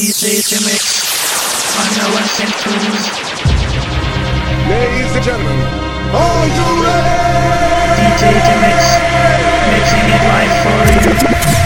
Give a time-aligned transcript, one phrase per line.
[0.00, 0.80] DJ J-MYX
[1.76, 3.04] on the ones and twos.
[4.70, 5.60] Ladies and gentlemen,
[6.14, 7.20] are you ready?
[8.16, 8.48] DJ
[9.70, 11.59] mixing it live for you.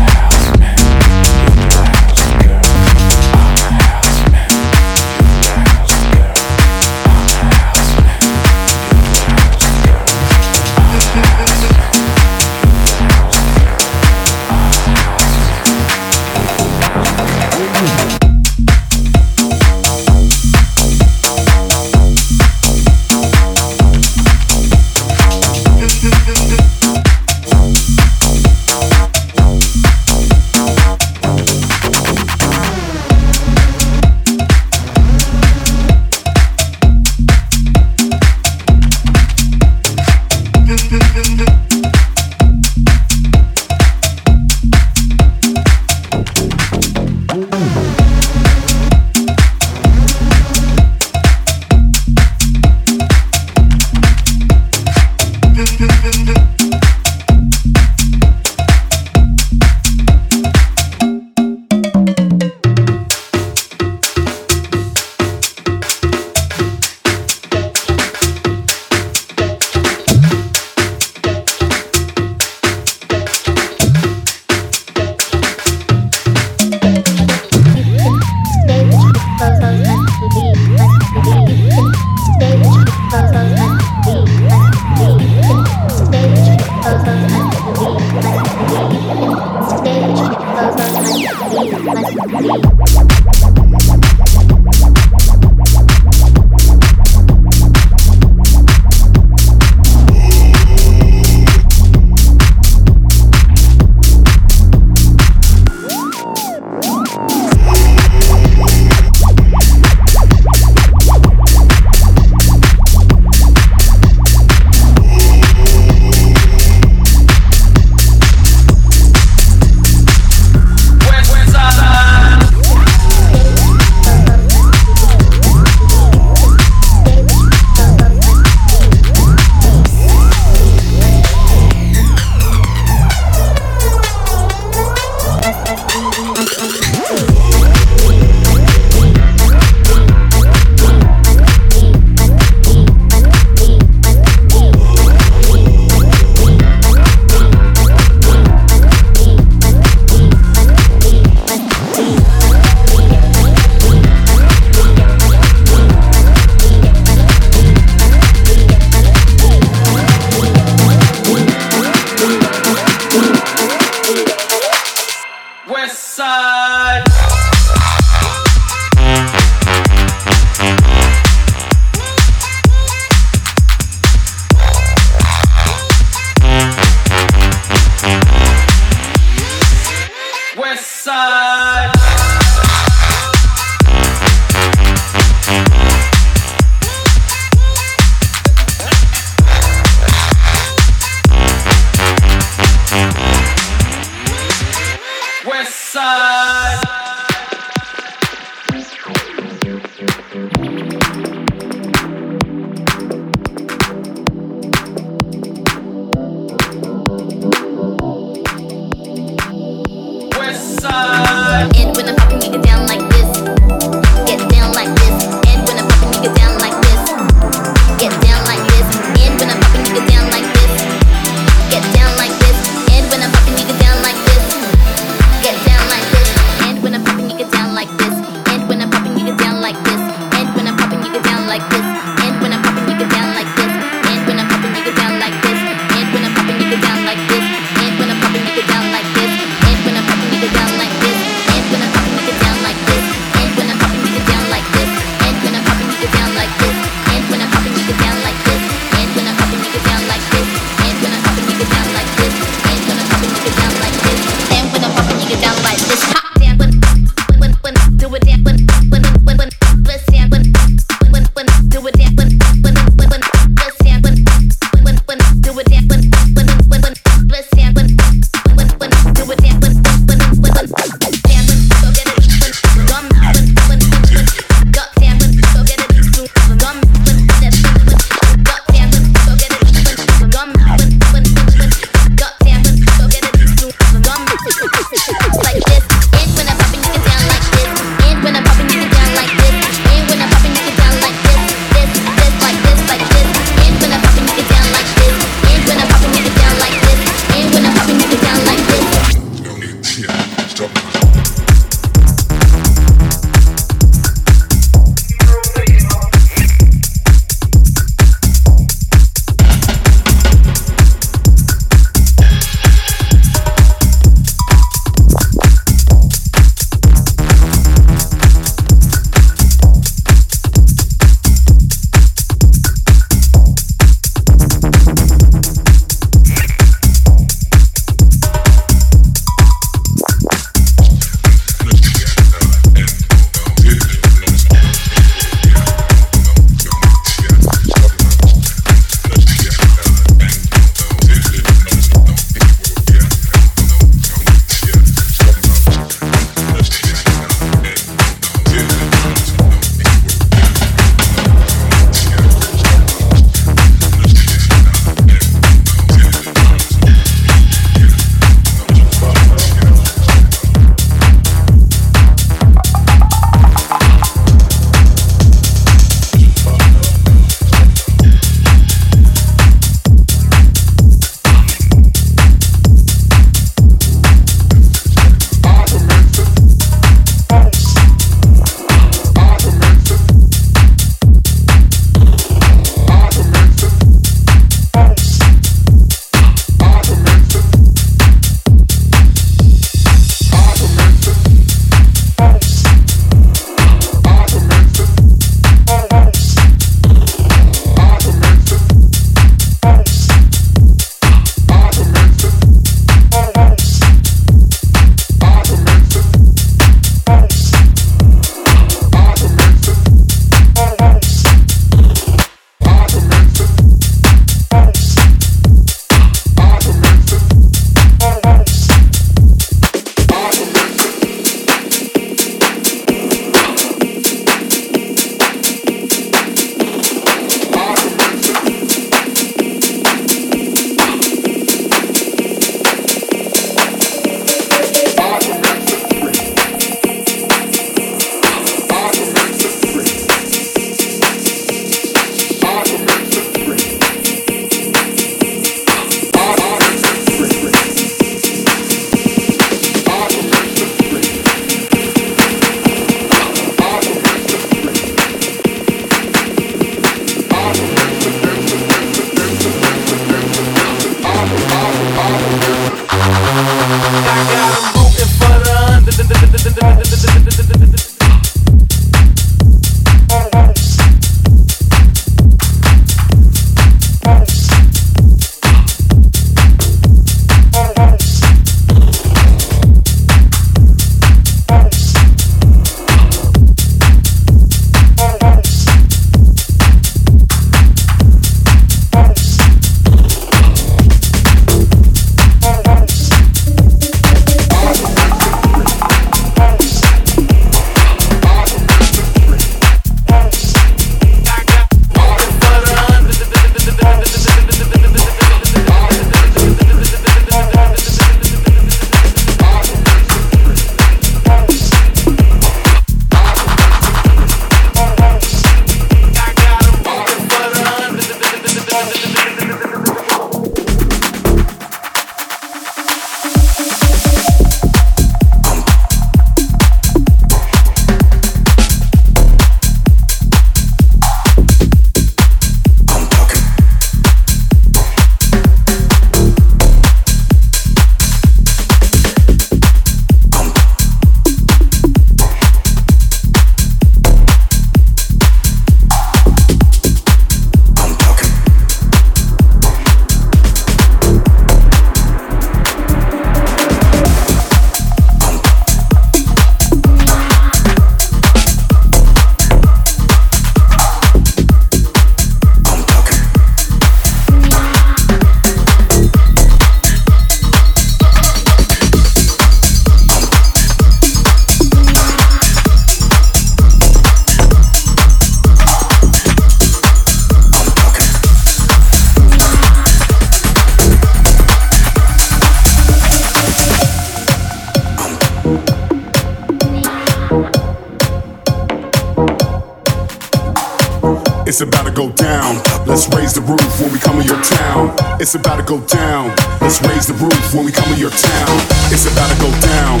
[595.68, 596.30] go down.
[596.62, 598.56] Let's raise the roof when we come to your town.
[598.88, 600.00] It's about to go down.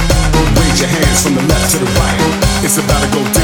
[0.56, 2.64] Raise your hands from the left to the right.
[2.64, 3.37] It's about to go down.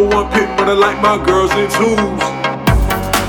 [0.00, 2.22] number one pick, but I like my girls in twos.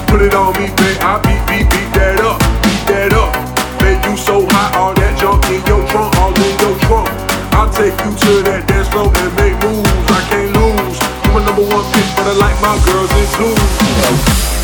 [0.08, 0.98] Put it on me, babe.
[1.02, 3.34] I beat, beat, beat that up, beat that up.
[3.82, 7.10] Man, you so hot, all that junk in your trunk, all in your trunk.
[7.52, 9.90] I'll take you to that dance floor and make moves.
[10.08, 10.98] I can't lose.
[11.26, 14.61] You my number one pick, but I like my girls in twos.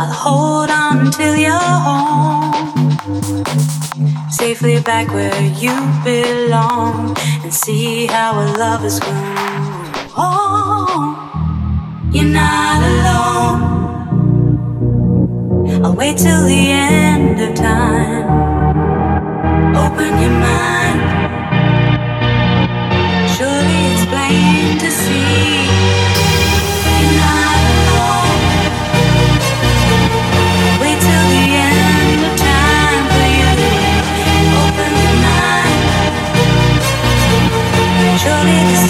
[0.00, 1.52] I'll hold on till you're
[1.88, 2.94] home.
[4.30, 5.74] Safely back where you
[6.04, 9.34] belong and see how our love is grown.
[10.16, 11.14] Oh,
[12.12, 13.76] you're not alone.
[15.84, 18.26] I'll wait till the end of time.
[19.76, 21.00] Open your mind.
[23.36, 24.90] Surely it's plain to
[38.26, 38.85] Surely this